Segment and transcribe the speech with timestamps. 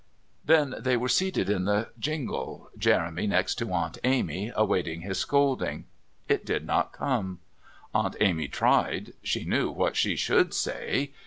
[0.43, 5.85] Then they were seated in the jingle, Jeremy next to Aunt Amy, awaiting his scolding.
[6.27, 7.37] It did not come.
[7.93, 11.11] Aunt Amy tried; she knew what she should say.